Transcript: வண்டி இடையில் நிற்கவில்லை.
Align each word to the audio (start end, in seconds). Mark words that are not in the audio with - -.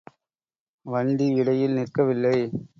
வண்டி 0.85 1.27
இடையில் 1.33 1.77
நிற்கவில்லை. 1.77 2.37